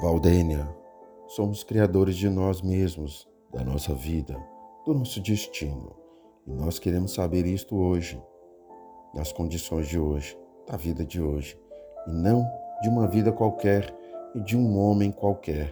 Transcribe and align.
Valdênia, 0.00 0.66
somos 1.26 1.62
criadores 1.62 2.16
de 2.16 2.30
nós 2.30 2.62
mesmos, 2.62 3.28
da 3.52 3.62
nossa 3.62 3.92
vida, 3.92 4.34
do 4.86 4.94
nosso 4.94 5.20
destino. 5.20 5.94
E 6.46 6.54
nós 6.54 6.78
queremos 6.78 7.12
saber 7.12 7.44
isto 7.44 7.76
hoje, 7.76 8.18
nas 9.14 9.30
condições 9.30 9.88
de 9.88 9.98
hoje, 9.98 10.38
da 10.66 10.78
vida 10.78 11.04
de 11.04 11.20
hoje, 11.20 11.60
e 12.06 12.12
não 12.12 12.50
de 12.80 12.88
uma 12.88 13.06
vida 13.06 13.30
qualquer 13.30 13.94
e 14.34 14.40
de 14.40 14.56
um 14.56 14.78
homem 14.78 15.12
qualquer. 15.12 15.70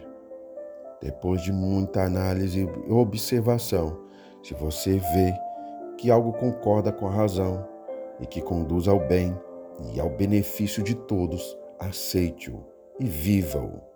Depois 1.01 1.41
de 1.41 1.51
muita 1.51 2.03
análise 2.03 2.69
e 2.87 2.91
observação, 2.91 3.99
se 4.43 4.53
você 4.53 4.99
vê 4.99 5.33
que 5.97 6.11
algo 6.11 6.33
concorda 6.33 6.91
com 6.91 7.07
a 7.07 7.11
razão 7.11 7.67
e 8.19 8.27
que 8.27 8.43
conduz 8.43 8.87
ao 8.87 8.99
bem 9.07 9.35
e 9.91 9.99
ao 9.99 10.11
benefício 10.11 10.83
de 10.83 10.93
todos, 10.93 11.57
aceite-o 11.79 12.63
e 12.99 13.05
viva-o. 13.05 13.89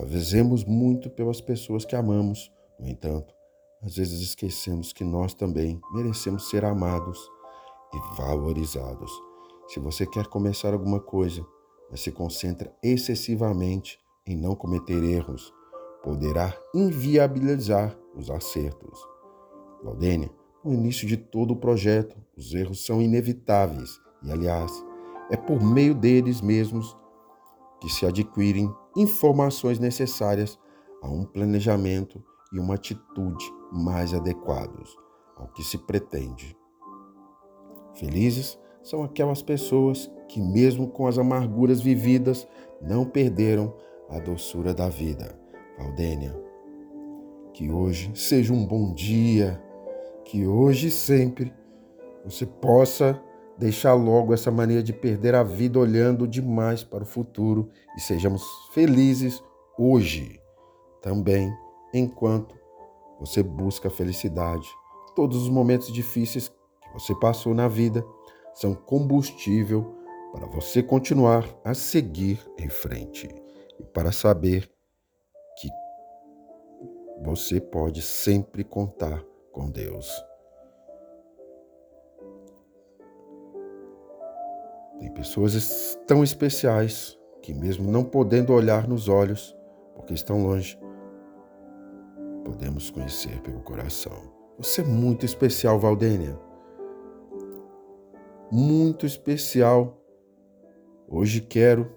Fazemos 0.00 0.64
muito 0.64 1.10
pelas 1.10 1.42
pessoas 1.42 1.84
que 1.84 1.94
amamos, 1.94 2.50
no 2.78 2.88
entanto, 2.88 3.34
às 3.82 3.96
vezes 3.96 4.22
esquecemos 4.22 4.94
que 4.94 5.04
nós 5.04 5.34
também 5.34 5.78
merecemos 5.92 6.48
ser 6.48 6.64
amados 6.64 7.18
e 7.92 8.16
valorizados. 8.16 9.12
Se 9.68 9.78
você 9.78 10.06
quer 10.06 10.26
começar 10.26 10.72
alguma 10.72 11.00
coisa, 11.00 11.44
mas 11.90 12.00
se 12.00 12.10
concentra 12.10 12.74
excessivamente 12.82 13.98
em 14.26 14.34
não 14.34 14.54
cometer 14.54 15.02
erros, 15.04 15.52
poderá 16.02 16.56
inviabilizar 16.74 17.94
os 18.16 18.30
acertos. 18.30 18.98
Valdênia, 19.84 20.30
no 20.64 20.72
início 20.72 21.06
de 21.06 21.18
todo 21.18 21.50
o 21.52 21.56
projeto, 21.56 22.16
os 22.34 22.54
erros 22.54 22.86
são 22.86 23.02
inevitáveis 23.02 24.00
e, 24.22 24.32
aliás, 24.32 24.72
é 25.30 25.36
por 25.36 25.62
meio 25.62 25.94
deles 25.94 26.40
mesmos 26.40 26.96
que 27.80 27.88
se 27.88 28.04
adquirem 28.04 28.72
informações 28.96 29.78
necessárias 29.78 30.58
a 31.02 31.08
um 31.08 31.24
planejamento 31.24 32.22
e 32.52 32.58
uma 32.58 32.74
atitude 32.74 33.44
mais 33.72 34.12
adequados 34.12 34.96
ao 35.36 35.48
que 35.48 35.62
se 35.62 35.78
pretende. 35.78 36.56
Felizes 37.94 38.58
são 38.82 39.02
aquelas 39.02 39.42
pessoas 39.42 40.10
que, 40.28 40.40
mesmo 40.40 40.88
com 40.88 41.06
as 41.06 41.18
amarguras 41.18 41.80
vividas, 41.80 42.46
não 42.80 43.04
perderam 43.04 43.74
a 44.08 44.18
doçura 44.18 44.72
da 44.74 44.88
vida. 44.88 45.38
Valdênia, 45.78 46.38
que 47.54 47.70
hoje 47.70 48.10
seja 48.14 48.52
um 48.52 48.66
bom 48.66 48.92
dia, 48.92 49.62
que 50.24 50.46
hoje 50.46 50.88
e 50.88 50.90
sempre 50.90 51.52
você 52.24 52.44
possa 52.44 53.20
deixar 53.60 53.92
logo 53.92 54.32
essa 54.32 54.50
mania 54.50 54.82
de 54.82 54.90
perder 54.90 55.34
a 55.34 55.42
vida 55.42 55.78
olhando 55.78 56.26
demais 56.26 56.82
para 56.82 57.02
o 57.02 57.06
futuro 57.06 57.68
e 57.94 58.00
sejamos 58.00 58.42
felizes 58.72 59.44
hoje 59.78 60.40
também, 61.02 61.54
enquanto 61.92 62.58
você 63.20 63.42
busca 63.42 63.88
a 63.88 63.90
felicidade. 63.90 64.66
Todos 65.14 65.42
os 65.42 65.50
momentos 65.50 65.92
difíceis 65.92 66.48
que 66.48 66.92
você 66.94 67.14
passou 67.16 67.54
na 67.54 67.68
vida 67.68 68.02
são 68.54 68.74
combustível 68.74 69.94
para 70.32 70.46
você 70.46 70.82
continuar 70.82 71.46
a 71.62 71.74
seguir 71.74 72.40
em 72.58 72.70
frente 72.70 73.28
e 73.78 73.84
para 73.84 74.10
saber 74.10 74.70
que 75.60 75.68
você 77.22 77.60
pode 77.60 78.00
sempre 78.00 78.64
contar 78.64 79.22
com 79.52 79.70
Deus. 79.70 80.29
Tem 85.00 85.10
pessoas 85.10 85.98
tão 86.06 86.22
especiais 86.22 87.18
que, 87.42 87.54
mesmo 87.54 87.90
não 87.90 88.04
podendo 88.04 88.52
olhar 88.52 88.86
nos 88.86 89.08
olhos, 89.08 89.56
porque 89.96 90.12
estão 90.12 90.42
longe, 90.42 90.78
podemos 92.44 92.90
conhecer 92.90 93.40
pelo 93.40 93.60
coração. 93.60 94.30
Você 94.58 94.82
é 94.82 94.84
muito 94.84 95.24
especial, 95.24 95.78
Valdênia. 95.78 96.38
Muito 98.52 99.06
especial. 99.06 99.98
Hoje 101.08 101.40
quero 101.40 101.90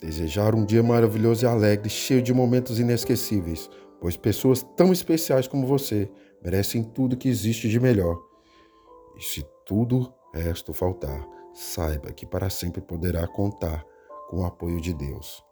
desejar 0.00 0.54
um 0.54 0.64
dia 0.64 0.82
maravilhoso 0.82 1.44
e 1.44 1.46
alegre, 1.46 1.90
cheio 1.90 2.22
de 2.22 2.32
momentos 2.32 2.80
inesquecíveis, 2.80 3.68
pois 4.00 4.16
pessoas 4.16 4.62
tão 4.74 4.90
especiais 4.90 5.46
como 5.46 5.66
você 5.66 6.10
merecem 6.42 6.82
tudo 6.82 7.16
que 7.16 7.28
existe 7.28 7.68
de 7.68 7.78
melhor. 7.78 8.18
E 9.18 9.22
se 9.22 9.44
tudo 9.66 10.10
resta 10.32 10.72
faltar, 10.72 11.26
saiba 11.52 12.12
que 12.12 12.26
para 12.26 12.50
sempre 12.50 12.80
poderá 12.80 13.26
contar 13.26 13.84
com 14.28 14.40
o 14.40 14.44
apoio 14.44 14.80
de 14.80 14.92
Deus. 14.92 15.44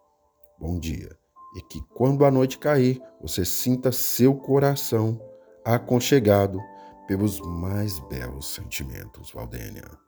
Bom 0.59 0.79
dia. 0.79 1.17
E 1.57 1.63
que 1.63 1.81
quando 1.95 2.25
a 2.25 2.31
noite 2.31 2.59
cair, 2.59 3.01
você 3.21 3.45
sinta 3.45 3.91
seu 3.91 4.35
coração 4.35 5.21
aconchegado 5.65 6.61
pelos 7.07 7.41
mais 7.41 7.99
belos 8.01 8.55
sentimentos, 8.55 9.31
Valdênia. 9.31 10.06